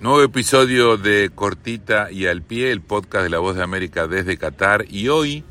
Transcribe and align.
Nuevo 0.00 0.22
episodio 0.22 0.96
de 0.96 1.28
Cortita 1.34 2.12
y 2.12 2.26
al 2.26 2.42
pie, 2.42 2.70
el 2.70 2.82
podcast 2.82 3.24
de 3.24 3.30
la 3.30 3.40
Voz 3.40 3.56
de 3.56 3.64
América 3.64 4.06
desde 4.06 4.36
Qatar. 4.36 4.84
Y 4.88 5.08
hoy, 5.08 5.42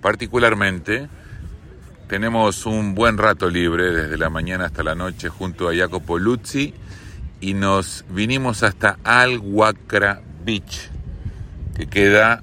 particularmente, 0.00 1.08
tenemos 2.08 2.66
un 2.66 2.96
buen 2.96 3.16
rato 3.16 3.48
libre 3.48 3.92
desde 3.92 4.18
la 4.18 4.28
mañana 4.28 4.64
hasta 4.64 4.82
la 4.82 4.96
noche 4.96 5.28
junto 5.28 5.68
a 5.68 5.76
Jacopo 5.76 6.18
Luzzi 6.18 6.74
y 7.40 7.54
nos 7.54 8.04
vinimos 8.10 8.64
hasta 8.64 8.98
Al 9.04 9.38
Wakra 9.38 10.20
Beach, 10.44 10.90
que 11.76 11.86
queda, 11.86 12.42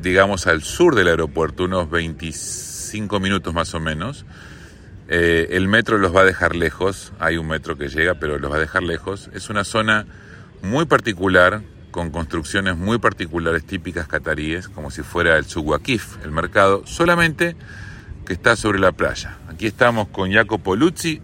digamos, 0.00 0.46
al 0.46 0.62
sur 0.62 0.94
del 0.94 1.08
aeropuerto, 1.08 1.64
unos 1.64 1.90
25 1.90 3.20
minutos 3.20 3.52
más 3.52 3.74
o 3.74 3.78
menos. 3.78 4.24
Eh, 5.08 5.48
el 5.50 5.68
metro 5.68 5.98
los 5.98 6.16
va 6.16 6.22
a 6.22 6.24
dejar 6.24 6.56
lejos, 6.56 7.12
hay 7.18 7.36
un 7.36 7.46
metro 7.46 7.76
que 7.76 7.90
llega, 7.90 8.14
pero 8.14 8.38
los 8.38 8.50
va 8.50 8.56
a 8.56 8.60
dejar 8.60 8.82
lejos. 8.82 9.28
Es 9.34 9.50
una 9.50 9.64
zona 9.64 10.06
muy 10.64 10.86
particular, 10.86 11.62
con 11.90 12.10
construcciones 12.10 12.76
muy 12.76 12.98
particulares 12.98 13.64
típicas 13.64 14.08
cataríes, 14.08 14.68
como 14.68 14.90
si 14.90 15.02
fuera 15.02 15.36
el 15.36 15.44
Suguakif, 15.44 16.16
el 16.24 16.32
mercado, 16.32 16.86
solamente 16.86 17.54
que 18.26 18.32
está 18.32 18.56
sobre 18.56 18.78
la 18.78 18.92
playa. 18.92 19.36
Aquí 19.48 19.66
estamos 19.66 20.08
con 20.08 20.32
Jacopo 20.32 20.74
Luzzi 20.74 21.20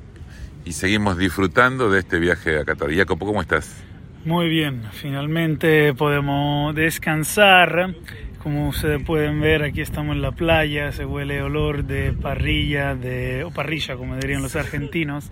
y 0.65 0.73
seguimos 0.73 1.17
disfrutando 1.17 1.91
de 1.91 2.01
este 2.01 2.19
viaje 2.19 2.59
a 2.59 2.65
Qatar. 2.65 2.95
Jacopo, 2.95 3.27
¿cómo 3.27 3.41
estás? 3.41 3.83
Muy 4.27 4.49
bien, 4.49 4.83
finalmente 4.93 5.95
podemos 5.95 6.75
descansar. 6.75 7.95
Como 8.43 8.69
ustedes 8.69 9.03
pueden 9.03 9.41
ver, 9.41 9.63
aquí 9.63 9.81
estamos 9.81 10.17
en 10.17 10.23
la 10.23 10.33
playa, 10.33 10.93
se 10.93 11.05
huele 11.05 11.43
olor 11.43 11.85
de 11.85 12.13
parrilla, 12.13 12.95
de, 12.95 13.45
o 13.45 13.51
parrilla, 13.51 13.97
como 13.97 14.17
dirían 14.17 14.43
los 14.43 14.57
argentinos, 14.57 15.31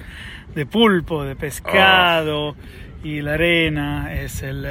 de 0.55 0.67
pulpo, 0.67 1.25
de 1.25 1.37
pescado. 1.37 2.51
Oh 2.51 2.57
y 3.03 3.21
la 3.21 3.35
arena. 3.35 4.15
Es 4.15 4.43
el 4.43 4.67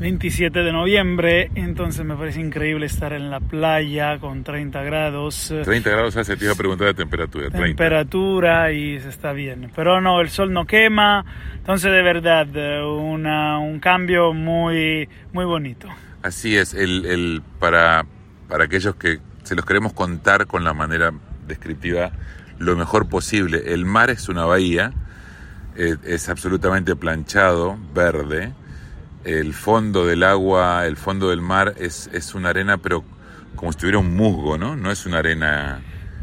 27 0.00 0.58
eh, 0.58 0.62
de 0.62 0.72
noviembre, 0.72 1.50
entonces 1.54 2.04
me 2.04 2.16
parece 2.16 2.40
increíble 2.40 2.86
estar 2.86 3.12
en 3.12 3.30
la 3.30 3.40
playa 3.40 4.18
con 4.18 4.44
30 4.44 4.82
grados. 4.82 5.52
30 5.64 5.90
grados 5.90 6.16
hace, 6.16 6.36
te 6.36 6.44
iba 6.44 6.54
a 6.54 6.56
preguntar 6.56 6.88
de 6.88 6.94
temperatura. 6.94 7.50
Temperatura 7.50 8.72
y 8.72 9.00
se 9.00 9.08
está 9.08 9.32
bien. 9.32 9.70
Pero 9.74 10.00
no, 10.00 10.20
el 10.20 10.30
sol 10.30 10.52
no 10.52 10.66
quema, 10.66 11.24
entonces 11.54 11.90
de 11.90 12.02
verdad 12.02 12.46
eh, 12.54 12.82
una, 12.82 13.58
un 13.58 13.80
cambio 13.80 14.32
muy, 14.32 15.08
muy 15.32 15.44
bonito. 15.44 15.88
Así 16.22 16.56
es, 16.56 16.74
el, 16.74 17.06
el, 17.06 17.42
para, 17.58 18.04
para 18.48 18.64
aquellos 18.64 18.96
que 18.96 19.18
se 19.44 19.54
los 19.54 19.64
queremos 19.64 19.92
contar 19.92 20.46
con 20.46 20.64
la 20.64 20.74
manera 20.74 21.12
descriptiva 21.46 22.12
lo 22.58 22.76
mejor 22.76 23.08
posible. 23.08 23.72
El 23.72 23.84
mar 23.84 24.10
es 24.10 24.28
una 24.28 24.44
bahía 24.44 24.92
eh, 25.78 25.96
es 26.04 26.28
absolutamente 26.28 26.96
planchado, 26.96 27.78
verde. 27.94 28.52
El 29.24 29.54
fondo 29.54 30.04
del 30.04 30.24
agua, 30.24 30.86
el 30.86 30.96
fondo 30.96 31.30
del 31.30 31.40
mar 31.40 31.74
es, 31.78 32.10
es 32.12 32.34
una 32.34 32.50
arena, 32.50 32.78
pero 32.78 33.04
como 33.54 33.72
si 33.72 33.78
tuviera 33.78 33.98
un 33.98 34.16
musgo, 34.16 34.58
¿no? 34.58 34.76
No 34.76 34.90
es 34.90 35.06
una 35.06 35.18
arena 35.18 35.80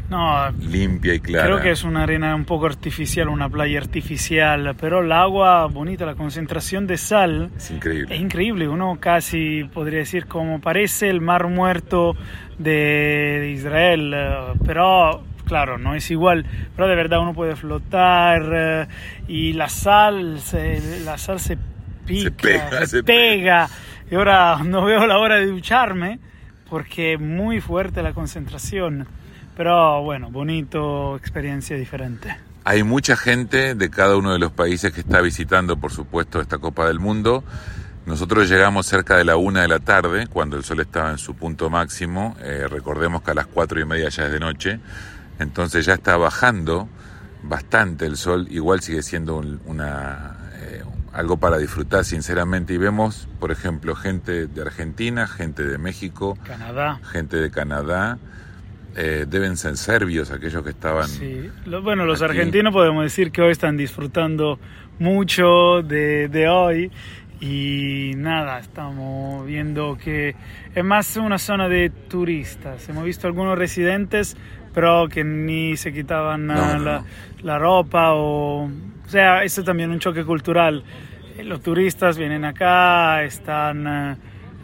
no, 0.08 0.50
limpia 0.60 1.14
y 1.14 1.20
clara. 1.20 1.46
Creo 1.46 1.60
que 1.60 1.70
es 1.70 1.84
una 1.84 2.02
arena 2.04 2.34
un 2.34 2.44
poco 2.44 2.66
artificial, 2.66 3.28
una 3.28 3.48
playa 3.48 3.78
artificial, 3.78 4.76
pero 4.78 5.00
el 5.00 5.10
agua 5.10 5.66
bonita, 5.66 6.06
la 6.06 6.14
concentración 6.14 6.86
de 6.86 6.96
sal 6.96 7.50
es 7.56 7.70
increíble. 7.70 8.14
Es 8.14 8.20
increíble, 8.20 8.68
uno 8.68 8.98
casi 9.00 9.64
podría 9.64 10.00
decir 10.00 10.26
como 10.26 10.60
parece 10.60 11.10
el 11.10 11.20
mar 11.20 11.48
muerto 11.48 12.14
de, 12.58 13.38
de 13.40 13.50
Israel, 13.50 14.12
eh, 14.14 14.52
pero 14.64 15.24
claro, 15.46 15.78
no 15.78 15.94
es 15.94 16.10
igual, 16.10 16.44
pero 16.74 16.88
de 16.88 16.94
verdad 16.94 17.20
uno 17.20 17.32
puede 17.32 17.56
flotar 17.56 18.42
eh, 18.52 18.86
y 19.28 19.54
la 19.54 19.68
sal, 19.68 20.40
se, 20.40 21.00
la 21.04 21.16
sal 21.16 21.40
se 21.40 21.56
pica, 22.04 22.86
se 22.86 23.02
pega, 23.02 23.68
Y 24.10 24.14
ahora 24.14 24.58
no 24.64 24.84
veo 24.84 25.06
la 25.06 25.18
hora 25.18 25.36
de 25.36 25.46
ducharme 25.46 26.18
porque 26.68 27.14
es 27.14 27.20
muy 27.20 27.60
fuerte 27.60 28.02
la 28.02 28.12
concentración. 28.12 29.06
Pero 29.56 30.02
bueno, 30.02 30.30
bonito, 30.30 31.16
experiencia 31.16 31.76
diferente. 31.76 32.36
Hay 32.64 32.82
mucha 32.82 33.16
gente 33.16 33.74
de 33.74 33.90
cada 33.90 34.16
uno 34.16 34.32
de 34.32 34.38
los 34.38 34.52
países 34.52 34.92
que 34.92 35.00
está 35.00 35.20
visitando, 35.20 35.76
por 35.76 35.92
supuesto, 35.92 36.40
esta 36.40 36.58
Copa 36.58 36.86
del 36.88 36.98
Mundo. 36.98 37.44
Nosotros 38.06 38.48
llegamos 38.48 38.86
cerca 38.86 39.16
de 39.16 39.24
la 39.24 39.36
una 39.36 39.62
de 39.62 39.68
la 39.68 39.78
tarde, 39.78 40.26
cuando 40.26 40.56
el 40.56 40.64
sol 40.64 40.80
estaba 40.80 41.10
en 41.10 41.18
su 41.18 41.34
punto 41.34 41.70
máximo. 41.70 42.36
Eh, 42.40 42.66
recordemos 42.68 43.22
que 43.22 43.30
a 43.30 43.34
las 43.34 43.46
cuatro 43.46 43.80
y 43.80 43.84
media 43.84 44.08
ya 44.08 44.26
es 44.26 44.32
de 44.32 44.40
noche. 44.40 44.80
Entonces 45.38 45.86
ya 45.86 45.94
está 45.94 46.16
bajando 46.16 46.88
bastante 47.42 48.06
el 48.06 48.16
sol, 48.16 48.46
igual 48.50 48.80
sigue 48.80 49.02
siendo 49.02 49.36
una, 49.36 50.36
eh, 50.60 50.82
algo 51.12 51.36
para 51.36 51.58
disfrutar 51.58 52.04
sinceramente 52.04 52.74
y 52.74 52.78
vemos, 52.78 53.28
por 53.38 53.50
ejemplo, 53.50 53.94
gente 53.94 54.46
de 54.46 54.62
Argentina, 54.62 55.26
gente 55.26 55.64
de 55.64 55.78
México, 55.78 56.36
Canadá. 56.44 57.00
gente 57.10 57.36
de 57.36 57.50
Canadá, 57.50 58.18
eh, 58.96 59.26
deben 59.28 59.56
ser 59.56 59.76
serbios 59.76 60.30
aquellos 60.30 60.62
que 60.64 60.70
estaban... 60.70 61.08
Sí, 61.08 61.50
bueno, 61.82 62.04
los 62.06 62.22
argentinos 62.22 62.72
podemos 62.72 63.04
decir 63.04 63.30
que 63.30 63.42
hoy 63.42 63.52
están 63.52 63.76
disfrutando 63.76 64.58
mucho 64.98 65.82
de, 65.82 66.28
de 66.28 66.48
hoy 66.48 66.90
y 67.40 68.12
nada, 68.16 68.58
estamos 68.58 69.44
viendo 69.44 69.98
que 70.02 70.34
es 70.74 70.84
más 70.84 71.16
una 71.16 71.38
zona 71.38 71.68
de 71.68 71.90
turistas. 71.90 72.88
Hemos 72.88 73.04
visto 73.04 73.26
algunos 73.26 73.58
residentes 73.58 74.36
pero 74.76 75.08
que 75.08 75.24
ni 75.24 75.74
se 75.78 75.90
quitaban 75.90 76.48
la, 76.48 77.58
ropa 77.58 78.12
o... 78.12 78.66
O 78.66 79.08
sea, 79.08 79.42
esto 79.42 79.64
también 79.64 79.90
un 79.90 79.98
choque 79.98 80.22
cultural. 80.22 80.84
Los 81.42 81.62
turistas 81.62 82.18
vienen 82.18 82.44
acá, 82.44 83.22
están 83.22 83.86
eh, 83.86 84.16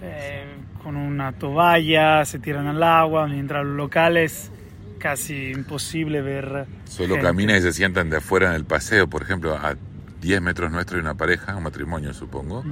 eh, 0.02 0.44
con 0.82 0.96
una 0.96 1.32
toalla, 1.32 2.26
se 2.26 2.40
tiran 2.40 2.66
al 2.66 2.82
agua, 2.82 3.26
mientras 3.26 3.64
los 3.64 3.74
locales 3.74 4.52
casi 4.98 5.50
imposible 5.50 6.20
ver. 6.20 6.66
Solo 6.84 7.18
caminan 7.18 7.56
y 7.56 7.62
se 7.62 7.72
sientan 7.72 8.10
de 8.10 8.18
afuera 8.18 8.50
en 8.50 8.56
el 8.56 8.66
paseo, 8.66 9.08
por 9.08 9.22
ejemplo, 9.22 9.54
a 9.54 9.76
10 10.20 10.42
metros 10.42 10.70
nuestro 10.70 10.98
hay 10.98 11.00
una 11.00 11.14
pareja, 11.14 11.56
un 11.56 11.62
matrimonio 11.62 12.12
supongo, 12.12 12.62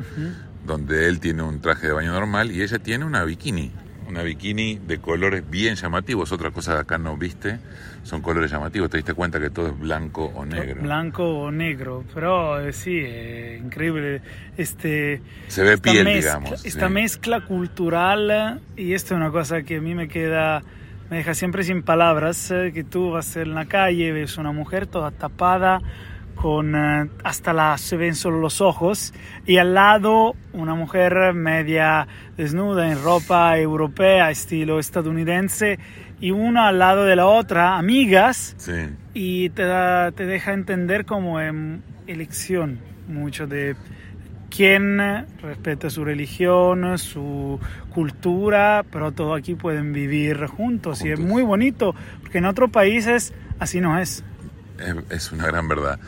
donde 0.66 1.08
él 1.08 1.20
tiene 1.20 1.42
un 1.42 1.62
traje 1.62 1.86
de 1.86 1.94
baño 1.94 2.12
normal 2.12 2.52
y 2.52 2.60
ella 2.60 2.78
tiene 2.80 3.06
una 3.06 3.24
bikini 3.24 3.72
una 4.10 4.22
bikini 4.22 4.78
de 4.86 4.98
colores 4.98 5.48
bien 5.48 5.76
llamativos. 5.76 6.32
Otra 6.32 6.50
cosa 6.50 6.74
que 6.74 6.80
acá 6.80 6.98
no 6.98 7.16
viste 7.16 7.58
son 8.02 8.20
colores 8.22 8.50
llamativos. 8.50 8.90
Te 8.90 8.98
diste 8.98 9.14
cuenta 9.14 9.40
que 9.40 9.50
todo 9.50 9.68
es 9.68 9.78
blanco 9.78 10.26
o 10.34 10.44
negro. 10.44 10.82
Blanco 10.82 11.24
o 11.24 11.50
negro, 11.50 12.04
pero 12.12 12.60
eh, 12.60 12.72
sí, 12.72 12.98
increíble. 13.62 14.20
Este, 14.56 15.22
Se 15.48 15.62
ve 15.62 15.78
piel, 15.78 16.06
digamos. 16.06 16.64
Esta 16.64 16.88
mezcla 16.88 17.40
cultural, 17.46 18.60
y 18.76 18.92
esto 18.92 19.14
es 19.14 19.20
una 19.20 19.30
cosa 19.30 19.62
que 19.62 19.76
a 19.76 19.80
mí 19.80 19.94
me 19.94 20.08
queda, 20.08 20.62
me 21.10 21.18
deja 21.18 21.34
siempre 21.34 21.62
sin 21.62 21.82
palabras, 21.82 22.50
eh, 22.50 22.72
que 22.74 22.84
tú 22.84 23.10
vas 23.10 23.36
en 23.36 23.54
la 23.54 23.66
calle, 23.66 24.12
ves 24.12 24.36
una 24.36 24.52
mujer 24.52 24.86
toda 24.86 25.10
tapada 25.10 25.80
con 26.40 26.74
eh, 26.74 27.10
hasta 27.22 27.52
la, 27.52 27.76
se 27.76 27.96
ven 27.96 28.14
solo 28.14 28.40
los 28.40 28.60
ojos 28.60 29.12
y 29.46 29.58
al 29.58 29.74
lado 29.74 30.34
una 30.52 30.74
mujer 30.74 31.34
media 31.34 32.08
desnuda 32.36 32.90
en 32.90 33.02
ropa 33.02 33.58
europea 33.58 34.30
estilo 34.30 34.78
estadounidense 34.78 35.78
y 36.18 36.30
una 36.30 36.68
al 36.68 36.78
lado 36.78 37.04
de 37.04 37.16
la 37.16 37.26
otra 37.26 37.76
amigas 37.76 38.56
y 39.12 39.50
te, 39.50 39.64
te 40.16 40.26
deja 40.26 40.52
entender 40.54 41.04
como 41.04 41.40
en 41.40 41.82
elección 42.06 42.80
mucho 43.06 43.46
de 43.46 43.76
quién 44.48 44.98
respeta 45.42 45.90
su 45.90 46.04
religión, 46.04 46.96
su 46.98 47.60
cultura, 47.92 48.84
pero 48.90 49.12
todos 49.12 49.38
aquí 49.38 49.54
pueden 49.54 49.92
vivir 49.92 50.38
juntos, 50.46 50.50
juntos. 51.00 51.04
y 51.04 51.10
es 51.10 51.20
muy 51.20 51.42
bonito 51.42 51.94
porque 52.22 52.38
en 52.38 52.46
otros 52.46 52.70
países 52.70 53.34
así 53.58 53.80
no 53.80 53.98
es. 53.98 54.24
Es 55.10 55.32
una 55.32 55.46
gran 55.46 55.68
verdad. 55.68 56.00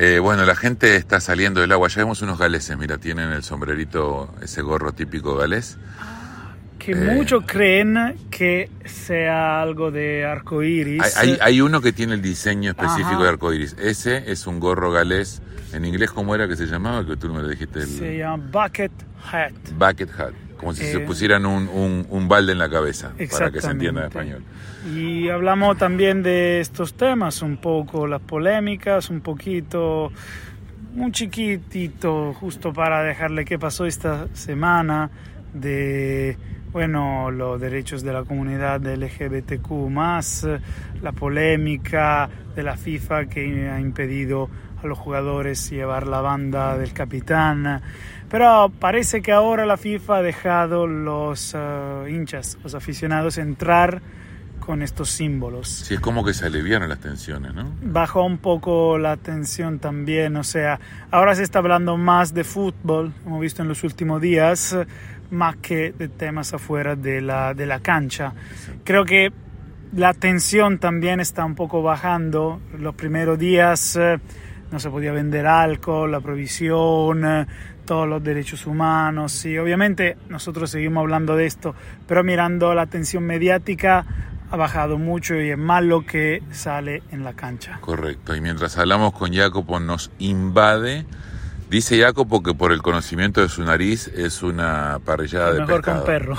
Eh, 0.00 0.20
bueno, 0.20 0.44
la 0.44 0.54
gente 0.54 0.94
está 0.94 1.18
saliendo 1.18 1.60
del 1.60 1.72
agua. 1.72 1.88
Ya 1.88 2.02
vemos 2.02 2.22
unos 2.22 2.38
galeses, 2.38 2.78
mira, 2.78 2.98
tienen 2.98 3.32
el 3.32 3.42
sombrerito, 3.42 4.32
ese 4.40 4.62
gorro 4.62 4.92
típico 4.92 5.34
galés. 5.34 5.76
Que 6.78 6.94
muchos 6.94 7.42
creen 7.44 8.16
que 8.30 8.70
sea 8.84 9.60
algo 9.60 9.90
de 9.90 10.24
arcoíris. 10.24 11.16
Hay, 11.16 11.36
hay, 11.40 11.60
uno 11.60 11.80
que 11.80 11.92
tiene 11.92 12.14
el 12.14 12.22
diseño 12.22 12.70
específico 12.70 13.24
de 13.24 13.28
arcoíris. 13.28 13.74
Ese 13.76 14.30
es 14.30 14.46
un 14.46 14.60
gorro 14.60 14.92
galés. 14.92 15.42
En 15.72 15.84
inglés, 15.84 16.12
¿cómo 16.12 16.32
era 16.32 16.46
que 16.46 16.54
se 16.54 16.66
llamaba? 16.66 17.04
Que 17.04 17.16
tú 17.16 17.34
me 17.34 17.42
lo 17.42 17.48
dijiste. 17.48 17.84
Se 17.84 18.18
llama 18.18 18.42
bucket 18.52 18.92
hat. 19.32 19.52
Bucket 19.76 20.10
hat. 20.16 20.47
Como 20.58 20.74
si 20.74 20.84
se 20.84 20.98
eh, 20.98 21.00
pusieran 21.00 21.46
un, 21.46 21.68
un, 21.68 22.06
un, 22.10 22.28
balde 22.28 22.52
en 22.52 22.58
la 22.58 22.68
cabeza, 22.68 23.12
para 23.30 23.50
que 23.50 23.60
se 23.60 23.70
entienda 23.70 24.02
en 24.02 24.06
español. 24.08 24.42
Y 24.94 25.28
hablamos 25.28 25.78
también 25.78 26.22
de 26.22 26.60
estos 26.60 26.94
temas, 26.94 27.42
un 27.42 27.56
poco 27.56 28.06
las 28.06 28.20
polémicas, 28.20 29.08
un 29.08 29.20
poquito, 29.20 30.12
un 30.96 31.12
chiquitito, 31.12 32.34
justo 32.34 32.72
para 32.72 33.02
dejarle 33.02 33.44
qué 33.44 33.58
pasó 33.58 33.86
esta 33.86 34.26
semana 34.34 35.10
de 35.54 36.36
bueno, 36.72 37.30
los 37.30 37.60
derechos 37.60 38.02
de 38.02 38.12
la 38.12 38.24
comunidad 38.24 38.80
LGBTQ, 38.84 39.90
la 41.02 41.12
polémica 41.12 42.28
de 42.54 42.62
la 42.62 42.76
FIFA 42.76 43.26
que 43.26 43.70
ha 43.70 43.80
impedido 43.80 44.50
a 44.82 44.86
los 44.86 44.98
jugadores 44.98 45.70
llevar 45.70 46.06
la 46.06 46.20
banda 46.20 46.76
del 46.78 46.92
capitán. 46.92 47.82
Pero 48.30 48.70
parece 48.78 49.22
que 49.22 49.32
ahora 49.32 49.66
la 49.66 49.76
FIFA 49.76 50.16
ha 50.16 50.22
dejado 50.22 50.86
los 50.86 51.54
uh, 51.54 52.06
hinchas, 52.06 52.58
los 52.62 52.74
aficionados 52.74 53.38
entrar 53.38 54.02
con 54.60 54.82
estos 54.82 55.08
símbolos. 55.08 55.66
Sí, 55.68 55.94
es 55.94 56.00
como 56.00 56.22
que 56.22 56.34
se 56.34 56.44
aliviaron 56.44 56.90
las 56.90 56.98
tensiones, 56.98 57.54
¿no? 57.54 57.72
Bajó 57.80 58.22
un 58.24 58.36
poco 58.36 58.98
la 58.98 59.16
tensión 59.16 59.78
también, 59.78 60.36
o 60.36 60.44
sea, 60.44 60.78
ahora 61.10 61.34
se 61.34 61.42
está 61.42 61.60
hablando 61.60 61.96
más 61.96 62.34
de 62.34 62.44
fútbol, 62.44 63.14
hemos 63.24 63.40
visto 63.40 63.62
en 63.62 63.68
los 63.68 63.82
últimos 63.82 64.20
días, 64.20 64.76
más 65.30 65.56
que 65.56 65.92
de 65.92 66.08
temas 66.08 66.52
afuera 66.52 66.96
de 66.96 67.22
la, 67.22 67.54
de 67.54 67.64
la 67.64 67.80
cancha. 67.80 68.34
Creo 68.84 69.06
que 69.06 69.32
la 69.94 70.12
tensión 70.12 70.78
también 70.78 71.20
está 71.20 71.46
un 71.46 71.54
poco 71.54 71.82
bajando. 71.82 72.60
Los 72.78 72.94
primeros 72.94 73.38
días 73.38 73.96
eh, 73.96 74.18
no 74.70 74.78
se 74.78 74.90
podía 74.90 75.12
vender 75.12 75.46
alcohol, 75.46 76.10
la 76.10 76.20
provisión, 76.20 77.24
eh, 77.24 77.46
todos 77.84 78.08
los 78.08 78.22
derechos 78.22 78.66
humanos. 78.66 79.44
Y 79.46 79.58
obviamente 79.58 80.16
nosotros 80.28 80.70
seguimos 80.70 81.02
hablando 81.02 81.36
de 81.36 81.46
esto, 81.46 81.74
pero 82.06 82.22
mirando 82.24 82.74
la 82.74 82.86
tensión 82.86 83.24
mediática 83.24 84.04
ha 84.50 84.56
bajado 84.56 84.98
mucho 84.98 85.34
y 85.34 85.50
es 85.50 85.58
más 85.58 85.82
lo 85.84 86.06
que 86.06 86.42
sale 86.52 87.02
en 87.10 87.22
la 87.24 87.34
cancha. 87.34 87.78
Correcto. 87.80 88.34
Y 88.34 88.40
mientras 88.40 88.78
hablamos 88.78 89.12
con 89.12 89.32
Jacopo 89.34 89.78
nos 89.80 90.10
invade. 90.18 91.04
Dice 91.70 92.00
Jacopo 92.00 92.42
que 92.42 92.54
por 92.54 92.72
el 92.72 92.80
conocimiento 92.80 93.42
de 93.42 93.48
su 93.50 93.62
nariz 93.62 94.08
es 94.08 94.42
una 94.42 95.00
parrillada 95.04 95.52
de 95.52 95.60
Mejor 95.60 95.76
pescado. 95.82 95.96
con 96.04 96.06
perro, 96.06 96.36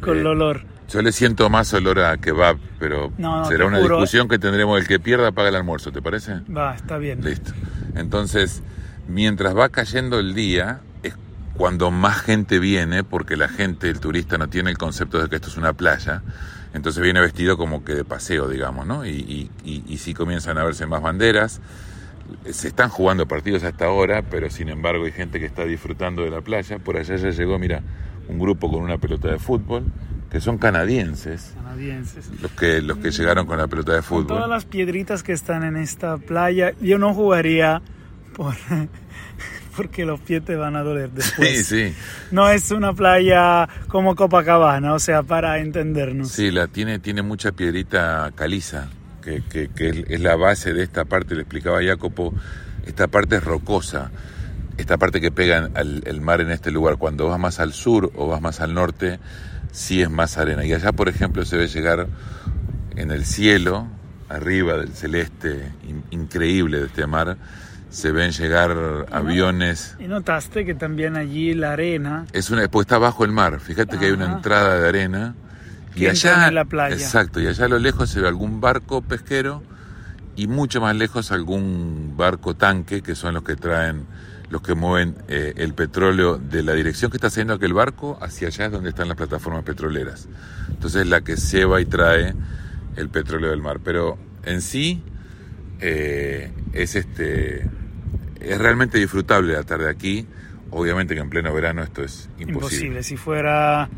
con 0.00 0.16
Eh, 0.16 0.20
el 0.20 0.26
olor. 0.26 0.62
Yo 0.88 1.02
le 1.02 1.12
siento 1.12 1.50
más 1.50 1.72
olor 1.74 2.00
a 2.00 2.16
kebab, 2.16 2.56
pero 2.78 3.12
No, 3.18 3.40
no, 3.40 3.44
será 3.44 3.66
una 3.66 3.78
juro. 3.78 3.96
discusión 3.96 4.26
que 4.28 4.38
tendremos. 4.38 4.80
El 4.80 4.86
que 4.86 4.98
pierda 4.98 5.32
paga 5.32 5.50
el 5.50 5.56
almuerzo, 5.56 5.92
¿te 5.92 6.00
parece? 6.00 6.40
Va, 6.54 6.74
está 6.74 6.96
bien. 6.98 7.22
Listo. 7.22 7.52
Entonces, 7.94 8.62
mientras 9.06 9.56
va 9.56 9.68
cayendo 9.68 10.18
el 10.18 10.34
día, 10.34 10.80
es 11.02 11.14
cuando 11.54 11.90
más 11.90 12.20
gente 12.22 12.58
viene, 12.58 13.04
porque 13.04 13.36
la 13.36 13.48
gente, 13.48 13.90
el 13.90 14.00
turista, 14.00 14.38
no 14.38 14.48
tiene 14.48 14.70
el 14.70 14.78
concepto 14.78 15.20
de 15.20 15.28
que 15.28 15.36
esto 15.36 15.48
es 15.48 15.56
una 15.58 15.74
playa. 15.74 16.22
Entonces 16.72 17.02
viene 17.02 17.20
vestido 17.20 17.56
como 17.58 17.84
que 17.84 17.94
de 17.94 18.04
paseo, 18.04 18.48
digamos, 18.48 18.86
¿no? 18.86 19.04
Y, 19.04 19.10
y, 19.10 19.50
y, 19.64 19.84
y 19.86 19.98
sí 19.98 20.14
comienzan 20.14 20.56
a 20.58 20.64
verse 20.64 20.86
más 20.86 21.02
banderas. 21.02 21.60
Se 22.50 22.68
están 22.68 22.88
jugando 22.90 23.26
partidos 23.26 23.62
hasta 23.64 23.86
ahora, 23.86 24.22
pero 24.22 24.48
sin 24.50 24.68
embargo 24.68 25.04
hay 25.06 25.12
gente 25.12 25.40
que 25.40 25.46
está 25.46 25.64
disfrutando 25.64 26.22
de 26.22 26.30
la 26.30 26.40
playa. 26.42 26.78
Por 26.78 26.96
allá 26.96 27.16
ya 27.16 27.30
llegó, 27.30 27.58
mira, 27.58 27.82
un 28.28 28.38
grupo 28.38 28.70
con 28.70 28.82
una 28.82 28.98
pelota 28.98 29.28
de 29.28 29.38
fútbol, 29.38 29.84
que 30.30 30.40
son 30.40 30.58
canadienses, 30.58 31.52
Canadienses. 31.54 32.28
los 32.42 32.50
que, 32.52 32.82
los 32.82 32.98
que 32.98 33.10
llegaron 33.10 33.46
con 33.46 33.56
la 33.58 33.66
pelota 33.66 33.92
de 33.94 34.02
Con 34.02 34.26
todas 34.26 34.40
fútbol. 34.42 34.50
las 34.50 34.64
piedritas 34.66 35.22
que 35.22 35.32
están 35.32 35.62
en 35.64 35.76
esta 35.76 36.18
playa, 36.18 36.72
yo 36.80 36.98
no 36.98 37.14
jugaría 37.14 37.80
por, 38.36 38.54
porque 39.76 40.04
los 40.04 40.20
pies 40.20 40.44
te 40.44 40.56
van 40.56 40.76
a 40.76 40.82
doler 40.82 41.10
después. 41.10 41.66
Sí, 41.66 41.88
sí. 41.90 41.94
No 42.30 42.48
es 42.50 42.70
una 42.72 42.92
playa 42.92 43.68
como 43.88 44.16
Copacabana, 44.16 44.92
o 44.94 44.98
sea, 44.98 45.22
para 45.22 45.58
entendernos. 45.60 46.28
Sí, 46.30 46.50
la 46.50 46.66
tiene, 46.66 46.98
tiene 46.98 47.22
mucha 47.22 47.52
piedrita 47.52 48.30
caliza, 48.34 48.88
que, 49.22 49.42
que- 49.48 49.68
que 49.68 49.88
es- 49.90 50.04
es 50.08 50.20
la 50.20 50.36
base 50.36 50.72
de 50.74 50.82
esta 50.82 51.04
parte, 51.04 51.34
le 51.36 51.42
explicaba 51.42 51.82
Jacopo, 51.82 52.34
esta 52.86 53.06
parte 53.06 53.36
es 53.36 53.44
rocosa, 53.44 54.10
esta 54.76 54.96
parte 54.96 55.20
que 55.20 55.30
pega 55.30 55.70
al 55.74 56.02
el 56.06 56.20
mar 56.20 56.40
en 56.40 56.50
este 56.50 56.70
lugar, 56.70 56.96
cuando 56.98 57.28
vas 57.28 57.38
más 57.40 57.60
al 57.60 57.72
sur 57.72 58.10
o 58.14 58.28
vas 58.28 58.40
más 58.40 58.60
al 58.60 58.74
norte, 58.74 59.18
sí 59.78 60.02
es 60.02 60.10
más 60.10 60.36
arena. 60.38 60.64
Y 60.64 60.72
allá, 60.72 60.92
por 60.92 61.08
ejemplo, 61.08 61.44
se 61.44 61.56
ve 61.56 61.68
llegar 61.68 62.06
en 62.96 63.10
el 63.10 63.24
cielo, 63.24 63.86
arriba 64.28 64.76
del 64.76 64.88
celeste 64.92 65.72
in- 65.88 66.04
increíble 66.10 66.80
de 66.80 66.86
este 66.86 67.06
mar, 67.06 67.36
se 67.90 68.12
ven 68.12 68.32
llegar 68.32 69.06
aviones. 69.10 69.96
Y 69.98 70.08
notaste 70.08 70.64
que 70.66 70.74
también 70.74 71.16
allí 71.16 71.54
la 71.54 71.72
arena 71.72 72.26
Es 72.32 72.50
una, 72.50 72.66
pues 72.68 72.84
está 72.84 72.98
bajo 72.98 73.24
el 73.24 73.32
mar, 73.32 73.60
fíjate 73.60 73.98
que 73.98 74.06
hay 74.06 74.12
una 74.12 74.26
entrada 74.34 74.78
de 74.78 74.88
arena. 74.88 75.34
Y 75.94 76.00
Que 76.00 76.10
allá, 76.10 76.48
en 76.48 76.54
la 76.54 76.64
playa. 76.64 76.94
exacto, 76.94 77.40
y 77.40 77.46
allá 77.46 77.64
a 77.64 77.68
lo 77.68 77.78
lejos 77.78 78.10
se 78.10 78.20
ve 78.20 78.28
algún 78.28 78.60
barco 78.60 79.00
pesquero 79.00 79.62
y 80.36 80.46
mucho 80.46 80.80
más 80.80 80.94
lejos 80.94 81.32
algún 81.32 82.14
barco 82.16 82.54
tanque, 82.54 83.00
que 83.02 83.14
son 83.14 83.34
los 83.34 83.42
que 83.42 83.56
traen, 83.56 84.04
los 84.50 84.62
que 84.62 84.74
mueven 84.74 85.16
eh, 85.28 85.54
el 85.56 85.74
petróleo 85.74 86.38
de 86.38 86.62
la 86.62 86.72
dirección 86.72 87.10
que 87.10 87.16
está 87.18 87.26
haciendo 87.26 87.54
aquel 87.54 87.74
barco 87.74 88.18
hacia 88.20 88.48
allá 88.48 88.66
es 88.66 88.72
donde 88.72 88.90
están 88.90 89.08
las 89.08 89.16
plataformas 89.16 89.62
petroleras. 89.64 90.28
Entonces 90.68 91.06
la 91.06 91.20
que 91.20 91.36
lleva 91.36 91.80
y 91.80 91.86
trae 91.86 92.34
el 92.96 93.08
petróleo 93.10 93.50
del 93.50 93.60
mar. 93.60 93.80
Pero 93.84 94.18
en 94.44 94.62
sí 94.62 95.02
eh, 95.80 96.50
es 96.72 96.96
este 96.96 97.68
es 98.40 98.58
realmente 98.58 98.98
disfrutable 98.98 99.52
la 99.52 99.64
tarde 99.64 99.90
aquí. 99.90 100.26
Obviamente 100.70 101.14
que 101.14 101.20
en 101.20 101.30
pleno 101.30 101.52
verano 101.52 101.82
esto 101.82 102.02
es 102.02 102.28
imposible. 102.38 102.52
imposible. 102.52 103.02
Si 103.02 103.16
fuera 103.16 103.88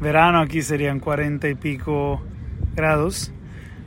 verano 0.00 0.40
aquí 0.40 0.62
serían 0.62 1.00
40 1.00 1.48
y 1.48 1.54
pico 1.54 2.22
grados, 2.74 3.32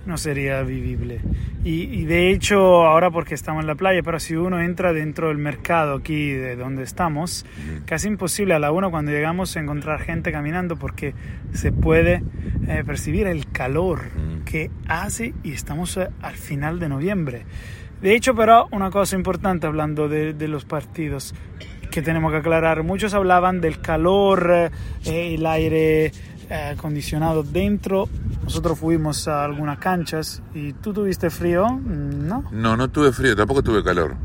no 0.10 0.18
sería 0.18 0.62
vivible. 0.64 1.22
Y, 1.64 1.84
y 1.84 2.06
de 2.06 2.32
hecho, 2.32 2.58
ahora 2.86 3.12
porque 3.12 3.36
estamos 3.36 3.62
en 3.62 3.68
la 3.68 3.76
playa, 3.76 4.02
pero 4.04 4.20
si 4.20 4.36
uno 4.36 4.62
entra 4.62 4.92
dentro 4.92 5.30
del 5.30 5.38
mercado 5.38 5.96
aquí 5.96 6.32
de 6.32 6.56
donde 6.58 6.84
estamos, 6.84 7.46
casi 7.86 8.08
imposible 8.10 8.54
a 8.54 8.60
la 8.60 8.72
una 8.72 8.90
cuando 8.90 9.12
llegamos 9.12 9.56
a 9.56 9.60
encontrar 9.62 10.02
gente 10.02 10.32
caminando 10.32 10.76
porque 10.76 11.14
se 11.54 11.72
puede 11.72 12.22
eh, 12.68 12.84
percibir 12.86 13.28
el 13.28 13.50
calor 13.52 14.00
Mm. 14.10 14.44
que 14.46 14.72
hace 14.88 15.34
y 15.44 15.52
estamos 15.54 15.96
eh, 15.98 16.08
al 16.22 16.36
final 16.36 16.80
de 16.80 16.90
noviembre. 16.90 17.46
De 18.02 18.16
hecho, 18.16 18.34
pero 18.34 18.68
una 18.72 18.90
cosa 18.90 19.16
importante 19.16 19.68
hablando 19.68 20.08
de, 20.08 20.34
de 20.34 20.48
los 20.48 20.66
partidos 20.66 21.36
que 21.92 22.02
tenemos 22.02 22.32
que 22.32 22.38
aclarar, 22.38 22.84
muchos 22.84 23.14
hablaban 23.14 23.62
del 23.62 23.80
calor, 23.82 24.72
eh, 25.06 25.36
el 25.36 25.46
aire 25.46 26.12
eh, 26.50 26.74
acondicionado 26.78 27.44
dentro. 27.44 28.10
Nosotros 28.44 28.80
fuimos 28.80 29.28
a 29.28 29.44
algunas 29.46 29.78
canchas 29.80 30.42
y 30.54 30.74
tú 30.74 30.94
tuviste 30.94 31.30
frío, 31.30 31.70
¿no? 31.70 32.44
No, 32.52 32.76
no 32.76 32.88
tuve 32.90 33.12
frío, 33.12 33.36
tampoco 33.36 33.62
tuve 33.62 33.84
calor. 33.84 34.16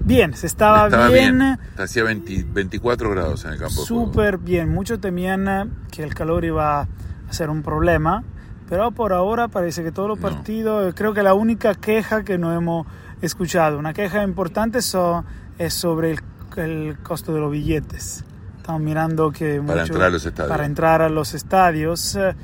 Bien, 0.00 0.32
se 0.34 0.46
estaba, 0.46 0.86
Estaba 0.86 1.08
bien, 1.08 1.38
bien. 1.38 1.58
Hacía 1.76 2.04
20 2.04 2.46
24 2.52 3.10
grados 3.10 3.44
en 3.44 3.52
el 3.52 3.58
campo. 3.58 3.74
súper 3.82 4.38
bien. 4.38 4.70
Muchos 4.72 5.00
temían 5.00 5.70
que 5.90 6.02
el 6.02 6.14
calor 6.14 6.44
iba 6.46 6.80
a 6.82 6.88
ser 7.30 7.50
un 7.50 7.62
problema, 7.62 8.24
pero 8.70 8.90
por 8.92 9.12
ahora 9.12 9.48
parece 9.48 9.82
que 9.82 9.92
todos 9.92 10.08
los 10.08 10.18
No. 10.18 10.28
partidos, 10.28 10.88
eh, 10.88 10.94
creo 10.96 11.12
que 11.12 11.22
la 11.22 11.34
única 11.34 11.74
queja 11.74 12.24
que 12.24 12.38
no 12.38 12.54
hemos 12.54 12.86
escuchado, 13.20 13.78
una 13.78 13.92
queja 13.92 14.22
importante 14.22 14.80
so- 14.80 15.24
es 15.58 15.74
sobre 15.74 16.12
el, 16.12 16.20
el 16.56 16.98
costo 17.02 17.34
de 17.34 17.40
los 17.40 17.50
billetes. 17.52 18.24
Estamos 18.68 18.82
mirando 18.82 19.30
que 19.32 19.62
Para 19.66 19.80
mucho- 19.80 19.92
entrar 19.94 20.08
a 20.08 20.10
los 20.10 20.26
estadios. 20.26 20.50
Para 20.50 20.66
entrar 20.66 21.00
a 21.00 21.08
los 21.08 21.32
estadios. 21.32 22.14
eh, 22.16 22.34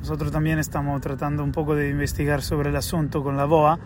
Nosotros 0.00 0.32
también 0.32 0.58
estamos 0.58 0.98
tratando 1.02 1.44
un 1.44 1.52
poco 1.52 1.74
de 1.74 1.90
investigar 1.90 2.40
sobre 2.40 2.70
el 2.70 2.76
asunto 2.76 3.22
con 3.22 3.36
la 3.36 3.44
BOA 3.44 3.78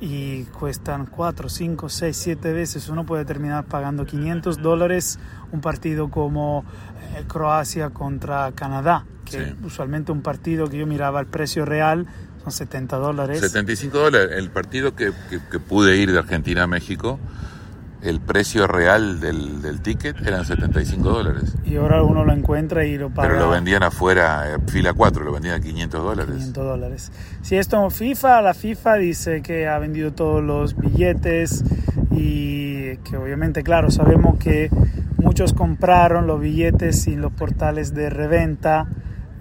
y 0.00 0.42
cuestan 0.46 1.06
4, 1.06 1.48
5, 1.48 1.88
6, 1.88 2.16
7 2.16 2.52
veces. 2.52 2.88
Uno 2.88 3.06
puede 3.06 3.24
terminar 3.24 3.64
pagando 3.66 4.04
500 4.06 4.60
dólares 4.60 5.20
un 5.52 5.60
partido 5.60 6.08
como 6.10 6.64
eh, 7.16 7.22
Croacia 7.28 7.90
contra 7.90 8.50
Canadá, 8.50 9.04
que 9.24 9.44
Sí. 9.44 9.54
usualmente 9.64 10.10
un 10.10 10.22
partido 10.22 10.68
que 10.68 10.78
yo 10.78 10.86
miraba 10.88 11.20
el 11.20 11.26
precio 11.26 11.64
real 11.64 12.08
son 12.42 12.50
70 12.50 12.96
dólares. 12.96 13.38
75 13.40 13.98
dólares. 13.98 14.30
El 14.36 14.50
partido 14.50 14.96
que, 14.96 15.12
que- 15.30 15.38
que 15.48 15.60
pude 15.60 15.96
ir 15.96 16.10
de 16.10 16.18
Argentina 16.18 16.64
a 16.64 16.66
México, 16.66 17.20
el 18.08 18.20
precio 18.20 18.66
real 18.66 19.20
del, 19.20 19.60
del 19.62 19.80
ticket 19.80 20.16
eran 20.26 20.44
75 20.44 21.08
dólares. 21.08 21.54
Y 21.64 21.76
ahora 21.76 22.02
uno 22.02 22.24
lo 22.24 22.32
encuentra 22.32 22.84
y 22.84 22.96
lo 22.96 23.10
paga. 23.10 23.28
Pero 23.28 23.40
lo 23.40 23.50
vendían 23.50 23.82
afuera, 23.82 24.54
eh, 24.54 24.58
fila 24.68 24.92
4, 24.92 25.24
lo 25.24 25.32
vendían 25.32 25.56
a 25.56 25.60
500 25.60 26.02
dólares. 26.02 26.34
500 26.36 26.64
dólares. 26.64 27.12
Si 27.42 27.56
esto 27.56 27.90
FIFA, 27.90 28.42
la 28.42 28.54
FIFA 28.54 28.94
dice 28.96 29.42
que 29.42 29.66
ha 29.66 29.78
vendido 29.78 30.12
todos 30.12 30.42
los 30.42 30.76
billetes 30.76 31.64
y 32.10 32.96
que 32.98 33.16
obviamente, 33.16 33.62
claro, 33.62 33.90
sabemos 33.90 34.38
que 34.38 34.70
muchos 35.18 35.52
compraron 35.52 36.26
los 36.26 36.40
billetes 36.40 37.06
en 37.08 37.20
los 37.20 37.32
portales 37.32 37.94
de 37.94 38.10
reventa 38.10 38.86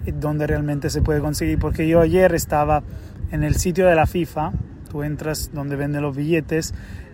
eh, 0.05 0.13
donde 0.13 0.47
realmente 0.47 0.89
se 0.89 1.01
puede 1.01 1.19
conseguir. 1.19 1.59
Porque 1.59 1.87
yo 1.87 2.01
ayer 2.01 2.33
estaba 2.33 2.83
en 3.31 3.43
el 3.43 3.55
sitio 3.55 3.87
de 3.87 3.95
la 3.95 4.07
FIFA, 4.07 4.51
tú 4.89 5.03
entras 5.03 5.51
donde 5.53 5.75
venden 5.75 6.01
los 6.01 6.15
billetes 6.15 6.73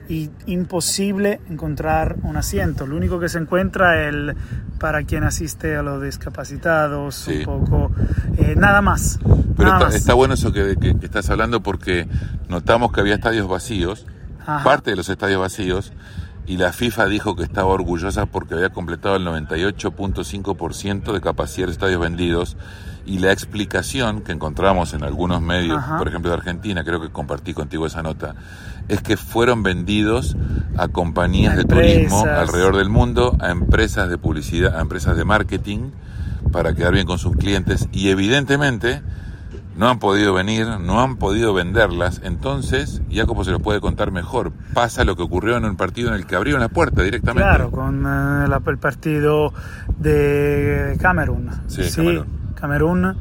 y 0.10 0.30
imposible 0.46 1.40
encontrar 1.50 2.18
un 2.24 2.36
asiento. 2.38 2.86
Lo 2.88 2.96
único 2.98 3.20
que 3.20 3.30
se 3.30 3.38
encuentra 3.38 4.02
es 4.02 4.14
el 4.14 4.36
para 4.80 5.04
quien 5.04 5.24
asiste 5.24 5.76
a 5.76 5.84
los 5.84 6.02
discapacitados, 6.02 7.16
Sí. 7.16 7.38
un 7.40 7.46
poco, 7.46 7.92
eh, 8.38 8.56
nada 8.58 8.82
más. 8.82 9.20
Pero 9.56 9.70
nada 9.70 9.78
está, 9.78 9.86
más. 9.86 9.96
está 9.96 10.14
bueno 10.16 10.34
eso 10.34 10.52
que, 10.52 10.76
que- 10.80 10.98
que 10.98 11.06
estás 11.06 11.30
hablando 11.30 11.62
porque 11.62 12.08
notamos 12.50 12.92
que 12.92 13.00
había 13.02 13.16
estadios 13.16 13.48
vacíos, 13.48 14.06
Ajá. 14.46 14.64
parte 14.64 14.90
de 14.92 14.98
los 14.98 15.08
estadios 15.10 15.40
vacíos, 15.40 15.94
y 16.52 16.58
la 16.58 16.74
FIFA 16.74 17.06
dijo 17.06 17.38
que 17.38 17.44
estaba 17.44 17.70
orgullosa 17.70 18.26
porque 18.26 18.56
había 18.56 18.72
completado 18.72 19.16
el 19.16 19.26
98.5% 19.26 21.14
de 21.14 21.22
capacidad 21.22 21.68
de 21.68 21.72
estadios 21.72 22.02
vendidos 22.02 22.58
y 23.06 23.20
la 23.20 23.32
explicación 23.32 24.20
que 24.20 24.34
encontramos 24.34 24.94
en 24.94 25.06
algunos 25.06 25.42
medios, 25.42 25.78
Ajá. 25.78 25.98
por 25.98 26.10
ejemplo 26.10 26.30
de 26.30 26.36
Argentina, 26.36 26.84
creo 26.84 27.00
que 27.00 27.10
compartí 27.10 27.54
contigo 27.54 27.86
esa 27.86 28.04
nota, 28.04 28.36
es 28.90 29.02
que 29.02 29.16
fueron 29.16 29.64
vendidos 29.64 30.36
a 30.76 30.90
compañías 30.90 31.56
de 31.56 31.64
turismo 31.64 32.26
alrededor 32.26 32.76
del 32.76 32.90
mundo, 32.90 33.38
a 33.40 33.50
empresas 33.52 34.10
de 34.10 34.18
publicidad, 34.18 34.76
a 34.78 34.82
empresas 34.82 35.16
de 35.16 35.24
marketing, 35.24 35.92
para 36.52 36.76
quedar 36.76 36.92
bien 36.92 37.08
con 37.08 37.18
sus 37.18 37.38
clientes 37.38 37.88
y 37.94 38.10
evidentemente 38.10 39.02
no 39.82 39.90
han 39.90 39.98
podido 39.98 40.32
venir, 40.36 40.68
no 40.80 41.02
han 41.02 41.16
podido 41.16 41.56
venderlas, 41.56 42.22
entonces 42.24 43.02
Jacopo 43.12 43.44
se 43.44 43.50
lo 43.50 43.60
puede 43.60 43.82
contar 43.82 44.12
mejor. 44.12 44.52
Pasa 44.76 45.04
lo 45.06 45.16
que 45.16 45.24
ocurrió 45.24 45.58
en 45.58 45.66
un 45.66 45.76
partido 45.76 46.10
en 46.10 46.14
el 46.16 46.28
que 46.28 46.36
abrieron 46.36 46.62
la 46.62 46.70
puerta 46.70 47.02
directamente. 47.02 47.42
Claro, 47.50 47.72
con 47.72 48.02
eh, 48.06 48.48
la- 48.48 48.62
el 48.64 48.78
partido 48.78 49.52
de 49.98 50.98
Camerún. 51.02 51.50
Sí, 51.66 51.82
Camerún. 51.96 52.26
Camerún. 52.54 53.16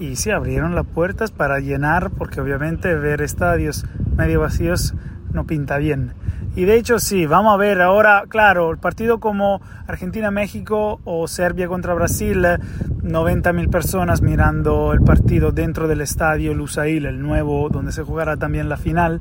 Y 0.00 0.16
sí, 0.16 0.30
abrieron 0.30 0.74
las 0.74 0.84
puertas 0.86 1.30
para 1.30 1.60
llenar, 1.60 2.10
porque 2.10 2.42
obviamente 2.42 2.94
ver 2.94 3.22
estadios 3.22 3.86
medio 4.16 4.40
vacíos 4.40 4.94
no 5.32 5.46
pinta 5.46 5.78
bien. 5.78 6.12
Y 6.54 6.64
de 6.66 6.76
hecho 6.76 6.98
sí, 6.98 7.24
vamos 7.26 7.54
a 7.54 7.56
ver 7.56 7.80
ahora, 7.80 8.24
claro, 8.28 8.70
el 8.70 8.78
partido 8.78 9.20
como 9.20 9.62
Argentina-México 9.86 11.00
o 11.04 11.26
Serbia 11.26 11.66
contra 11.66 11.94
Brasil, 11.94 12.42
90.000 12.44 13.70
personas 13.70 14.20
mirando 14.20 14.92
el 14.92 15.00
partido 15.00 15.50
dentro 15.50 15.88
del 15.88 16.02
estadio 16.02 16.52
Lusail, 16.52 17.06
el 17.06 17.22
nuevo, 17.22 17.70
donde 17.70 17.90
se 17.92 18.02
jugará 18.02 18.36
también 18.36 18.68
la 18.68 18.76
final. 18.76 19.20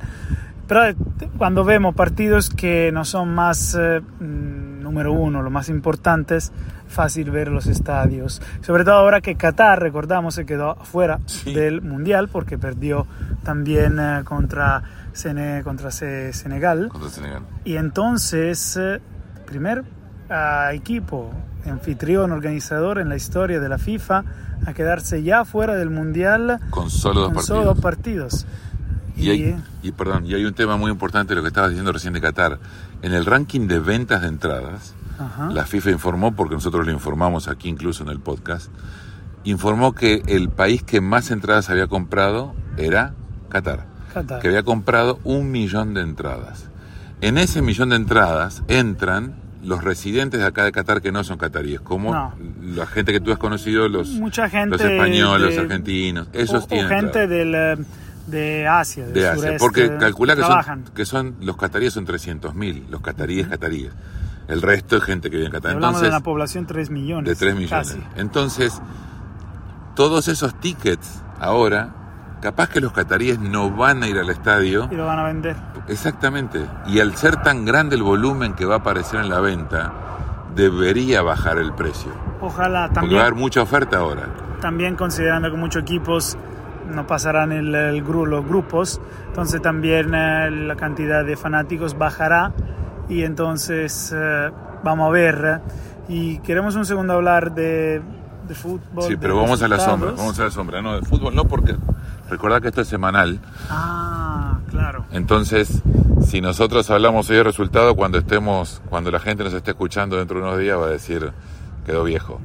Pero 0.67 0.85
eh, 0.85 0.95
cuando 1.37 1.63
vemos 1.63 1.95
partidos 1.95 2.49
que 2.49 2.91
no 2.93 3.05
son 3.05 3.33
más 3.33 3.77
eh, 3.79 4.01
mm, 4.01 4.81
número 4.83 5.13
uno, 5.13 5.41
los 5.41 5.51
más 5.51 5.69
importantes, 5.69 6.51
fácil 6.87 7.31
ver 7.31 7.47
los 7.47 7.67
estadios. 7.67 8.41
Sobre 8.61 8.83
todo 8.83 8.95
ahora 8.95 9.21
que 9.21 9.35
Qatar, 9.35 9.79
recordamos, 9.81 10.35
se 10.35 10.45
quedó 10.45 10.75
fuera 10.83 11.19
Sí. 11.25 11.53
del 11.53 11.81
Mundial 11.81 12.27
porque 12.29 12.57
perdió 12.57 13.07
también 13.43 13.97
eh, 13.99 14.21
contra, 14.25 14.81
Sene- 15.13 15.63
contra 15.63 15.91
Se- 15.91 16.33
Senegal. 16.33 16.89
Contra 16.89 17.09
Senegal. 17.09 17.43
Y 17.65 17.75
entonces, 17.77 18.77
eh, 18.79 19.01
primer 19.45 19.83
ah, 20.29 20.69
equipo 20.73 21.31
anfitrión, 21.65 22.31
organizador 22.31 22.97
en 22.99 23.09
la 23.09 23.15
historia 23.15 23.59
de 23.59 23.69
la 23.69 23.77
FIFA 23.77 24.23
a 24.65 24.73
quedarse 24.73 25.21
ya 25.23 25.45
fuera 25.45 25.75
del 25.75 25.89
Mundial 25.89 26.59
Con 26.69 26.89
solo 26.89 27.21
dos 27.21 27.25
con 27.29 27.33
partidos. 27.35 27.45
solo 27.47 27.65
dos 27.65 27.79
partidos. 27.81 28.45
Y, 29.15 29.23
Y, 29.25 29.29
hay, 29.29 29.41
eh, 29.43 29.57
y 29.83 29.91
perdón, 29.91 30.25
y 30.25 30.33
hay 30.33 30.45
un 30.45 30.53
tema 30.53 30.77
muy 30.77 30.89
importante 30.89 31.29
de 31.31 31.35
lo 31.35 31.41
que 31.41 31.49
estabas 31.49 31.69
diciendo 31.71 31.91
recién 31.91 32.13
de 32.13 32.21
Qatar. 32.21 32.59
En 33.03 33.13
el 33.13 33.25
ranking 33.25 33.67
de 33.67 33.79
ventas 33.79 34.21
de 34.21 34.29
entradas, 34.29 34.95
ajá. 35.19 35.49
la 35.51 35.65
FIFA 35.65 35.91
informó, 35.91 36.35
porque 36.35 36.55
nosotros 36.55 36.85
lo 36.85 36.91
informamos 36.91 37.47
aquí 37.47 37.67
incluso 37.69 38.01
en 38.03 38.09
el 38.09 38.19
podcast, 38.19 38.71
informó 39.43 39.93
que 39.93 40.23
el 40.27 40.49
país 40.49 40.81
que 40.83 41.01
más 41.01 41.29
entradas 41.31 41.69
había 41.69 41.87
comprado 41.87 42.55
era 42.77 43.13
Qatar. 43.49 43.85
Que 44.41 44.47
había 44.47 44.63
comprado 44.63 45.19
un 45.23 45.51
millón 45.51 45.93
de 45.93 46.01
entradas. 46.01 46.69
En 47.21 47.37
ese 47.37 47.61
millón 47.61 47.89
de 47.89 47.95
entradas 47.97 48.63
entran 48.67 49.35
los 49.63 49.83
residentes 49.83 50.39
de 50.39 50.45
acá 50.47 50.63
de 50.63 50.71
Qatar 50.71 51.01
que 51.01 51.11
no 51.11 51.23
son 51.23 51.37
cataríes, 51.37 51.81
como 51.81 52.13
No. 52.13 52.33
la 52.63 52.87
gente 52.87 53.11
que 53.13 53.19
tú 53.19 53.31
has 53.31 53.37
conocido, 53.37 53.87
los, 53.87 54.09
Mucha 54.09 54.49
gente 54.49 54.77
los 54.77 54.81
españoles, 54.81 55.49
de- 55.49 55.55
los 55.55 55.63
argentinos, 55.65 56.27
esos 56.33 56.63
o, 56.63 56.65
o 56.65 56.67
tienen 56.67 56.87
gente 56.89 57.23
entradas. 57.23 57.29
del, 57.29 57.55
eh, 57.55 57.77
de 58.25 58.67
Asia, 58.67 59.03
del 59.05 59.13
de 59.13 59.27
Asia, 59.27 59.35
sureste, 59.41 59.59
porque 59.59 59.97
calcula 59.99 60.35
que 60.35 60.41
son, 60.41 60.49
trabajan. 60.49 60.83
que 60.95 61.05
son 61.05 61.35
los 61.41 61.57
cataríes 61.57 61.93
son 61.93 62.05
300.000, 62.07 62.85
los 62.89 63.01
cataríes 63.01 63.47
cataríes. 63.47 63.91
El 64.47 64.61
resto 64.63 64.97
es 64.97 65.03
gente 65.03 65.29
que 65.29 65.35
vive 65.37 65.45
en 65.47 65.51
Qatar. 65.51 65.73
Hablamos 65.73 65.97
Entonces, 65.97 66.11
de 66.11 66.17
una 66.17 66.23
población 66.23 66.65
3 66.65 66.89
millones. 66.89 67.29
de 67.29 67.35
3 67.35 67.55
millones. 67.55 67.69
casi. 67.91 68.03
Entonces, 68.17 68.81
todos 69.95 70.27
esos 70.27 70.59
tickets 70.59 71.21
ahora, 71.39 71.93
capaz 72.41 72.69
que 72.69 72.81
los 72.81 72.91
cataríes 72.91 73.39
no 73.39 73.69
van 73.71 74.03
a 74.03 74.07
ir 74.07 74.17
al 74.17 74.29
estadio. 74.29 74.87
Y 74.91 74.95
lo 74.95 75.05
van 75.05 75.19
a 75.19 75.23
vender. 75.23 75.55
Exactamente. 75.87 76.65
Y 76.87 76.99
al 76.99 77.15
ser 77.15 77.37
tan 77.37 77.65
grande 77.65 77.95
el 77.95 78.03
volumen 78.03 78.53
que 78.53 78.65
va 78.65 78.75
a 78.75 78.77
aparecer 78.79 79.19
en 79.21 79.29
la 79.29 79.39
venta, 79.39 79.93
debería 80.55 81.21
bajar 81.21 81.57
el 81.57 81.73
precio. 81.73 82.11
Ojalá 82.41 82.41
Porque 82.41 82.71
va 82.77 82.85
a 82.85 82.89
también, 82.93 83.21
haber 83.21 83.35
mucha 83.35 83.61
oferta 83.61 83.97
ahora. 83.99 84.23
también 84.59 84.95
considerando 84.95 85.49
que 85.51 85.57
muchos 85.57 85.83
equipos 85.83 86.37
no 86.89 87.07
pasarán 87.07 87.51
el, 87.51 87.73
el 87.73 87.97
los 87.99 88.45
grupos, 88.45 88.99
entonces 89.27 89.61
también 89.61 90.13
eh, 90.13 90.49
la 90.51 90.75
cantidad 90.75 91.23
de 91.23 91.37
fanáticos 91.37 91.97
bajará 91.97 92.51
y 93.07 93.23
entonces 93.23 94.13
eh, 94.15 94.49
vamos 94.83 95.07
a 95.07 95.11
ver. 95.11 95.61
Y 96.09 96.39
queremos 96.39 96.75
un 96.75 96.85
segundo 96.85 97.13
hablar 97.13 97.53
de, 97.53 98.01
de 98.47 98.55
fútbol. 98.55 99.03
Sí, 99.03 99.15
pero 99.15 99.37
vamos 99.37 99.61
a 99.61 99.67
la 99.69 99.79
sombra. 99.79 100.11
Vamos 100.17 100.37
a 100.39 100.43
la 100.45 100.51
sombra. 100.51 100.81
No, 100.81 100.95
de 100.99 101.01
fútbol 101.03 101.33
no, 101.33 101.45
porque 101.45 101.75
recordad 102.31 102.61
que 102.61 102.69
esto 102.69 102.81
es 102.81 102.87
semanal. 102.87 103.39
Ah, 103.69 104.59
claro. 104.69 105.05
Entonces, 105.11 105.83
si 106.25 106.41
nosotros 106.41 106.89
hablamos 106.89 107.29
hoy 107.29 107.35
de 107.35 107.43
resultado, 107.43 107.95
cuando 107.95 108.17
estemos, 108.17 108.81
cuando 108.89 109.11
la 109.11 109.19
gente 109.19 109.43
nos 109.43 109.53
esté 109.53 109.71
escuchando 109.71 110.17
dentro 110.17 110.39
de 110.39 110.43
unos 110.47 110.57
días, 110.59 110.79
va 110.79 110.85
a 110.85 110.89
decir, 110.89 111.31
quedó 111.85 112.03
viejo. 112.03 112.39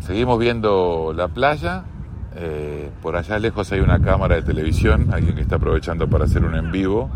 Seguimos 0.00 0.38
viendo 0.38 1.12
la 1.14 1.28
playa. 1.28 1.82
eh, 2.36 2.90
por 3.02 3.16
allá 3.16 3.38
lejos 3.40 3.70
hay 3.72 3.80
una 3.80 4.00
cámara 4.00 4.36
de 4.36 4.42
televisión, 4.42 5.12
alguien 5.12 5.34
que 5.34 5.42
está 5.42 5.56
aprovechando 5.56 6.08
para 6.08 6.24
hacer 6.24 6.44
un 6.44 6.54
en 6.54 6.70
vivo. 6.70 7.10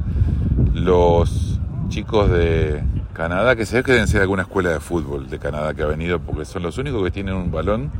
Los 0.74 1.60
chicos 1.88 2.28
de 2.30 2.82
Canadá, 3.12 3.54
que 3.54 3.64
se 3.64 3.76
ve 3.76 3.82
que 3.84 3.92
deben 3.92 4.08
ser 4.08 4.18
de 4.18 4.22
alguna 4.22 4.42
escuela 4.42 4.70
de 4.70 4.80
fútbol 4.80 5.28
de 5.30 5.38
Canadá 5.38 5.72
que 5.74 5.82
ha 5.82 5.86
venido, 5.86 6.18
porque 6.18 6.44
son 6.44 6.62
los 6.64 6.78
únicos 6.78 7.02
que 7.04 7.12
tienen 7.12 7.34
un 7.34 7.52
balón 7.52 7.90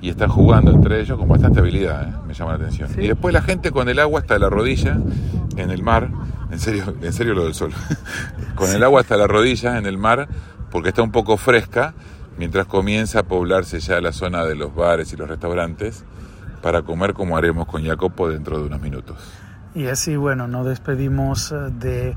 y 0.00 0.10
están 0.10 0.28
jugando 0.28 0.70
entre 0.70 1.00
ellos 1.00 1.18
con 1.18 1.28
bastante 1.28 1.60
habilidad, 1.60 2.08
¿eh? 2.08 2.12
me 2.26 2.34
llama 2.34 2.52
la 2.52 2.58
atención. 2.58 2.88
Sí. 2.90 3.00
Y 3.02 3.08
después 3.08 3.34
la 3.34 3.42
gente 3.42 3.70
con 3.70 3.88
el 3.88 3.98
agua 3.98 4.20
hasta 4.20 4.38
la 4.38 4.48
rodilla 4.48 4.98
en 5.56 5.70
el 5.70 5.82
mar, 5.82 6.10
en 6.50 6.58
serio, 6.58 6.94
en 7.00 7.12
serio 7.12 7.34
lo 7.34 7.44
del 7.44 7.54
sol, 7.54 7.72
con 8.54 8.70
el 8.70 8.82
agua 8.82 9.00
hasta 9.00 9.16
la 9.16 9.26
rodilla 9.26 9.78
en 9.78 9.86
el 9.86 9.98
mar, 9.98 10.28
porque 10.70 10.90
está 10.90 11.02
un 11.02 11.10
poco 11.10 11.36
fresca, 11.36 11.94
mientras 12.36 12.66
comienza 12.66 13.20
a 13.20 13.22
poblarse 13.24 13.80
ya 13.80 14.00
la 14.00 14.12
zona 14.12 14.44
de 14.44 14.54
los 14.54 14.74
bares 14.74 15.12
y 15.12 15.16
los 15.16 15.28
restaurantes, 15.28 16.04
para 16.62 16.82
comer 16.82 17.14
como 17.14 17.36
haremos 17.36 17.66
con 17.66 17.84
Jacopo 17.84 18.28
dentro 18.28 18.58
de 18.58 18.66
unos 18.66 18.80
minutos. 18.80 19.16
Y 19.74 19.86
así, 19.86 20.16
bueno, 20.16 20.48
nos 20.48 20.66
despedimos 20.66 21.52
eh, 21.52 21.56
de 21.70 22.16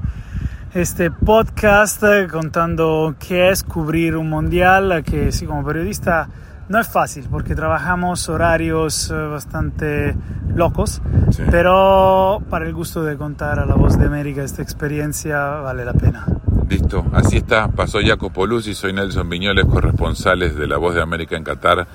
este 0.73 1.11
podcast 1.11 2.01
eh, 2.03 2.27
contando 2.31 3.15
qué 3.19 3.49
es 3.49 3.63
cubrir 3.63 4.15
un 4.15 4.29
mundial, 4.29 5.03
que 5.03 5.31
sí, 5.31 5.45
como 5.45 5.65
periodista 5.65 6.29
no 6.71 6.79
es 6.79 6.87
fácil 6.87 7.27
porque 7.29 7.53
trabajamos 7.53 8.29
horarios 8.29 9.11
eh, 9.11 9.13
bastante 9.13 10.15
locos, 10.55 11.01
Sí. 11.31 11.43
pero 11.51 12.41
para 12.49 12.65
el 12.65 12.73
gusto 12.73 13.03
de 13.03 13.17
contar 13.17 13.59
a 13.59 13.65
la 13.65 13.75
voz 13.75 13.97
de 13.99 14.05
América 14.05 14.41
esta 14.43 14.61
experiencia 14.61 15.37
vale 15.61 15.83
la 15.85 15.93
pena. 15.93 16.25
Listo, 16.69 17.05
así 17.13 17.37
está, 17.37 17.67
pasó 17.67 17.99
Jacopo 18.01 18.47
Luzzi, 18.47 18.73
soy 18.73 18.93
Nelson 18.93 19.29
Viñoles, 19.29 19.65
corresponsales 19.65 20.55
de 20.55 20.67
La 20.67 20.77
Voz 20.77 20.95
de 20.95 21.01
América 21.01 21.35
en 21.35 21.43
Qatar, 21.43 21.85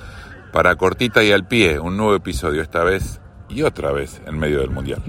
para 0.52 0.76
Cortita 0.76 1.22
y 1.24 1.32
al 1.32 1.46
Pie, 1.46 1.78
un 1.80 1.96
nuevo 1.96 2.14
episodio 2.14 2.60
esta 2.60 2.84
vez 2.84 3.20
y 3.48 3.62
otra 3.62 3.92
vez 3.92 4.20
en 4.26 4.38
medio 4.38 4.60
del 4.60 4.70
Mundial. 4.70 5.02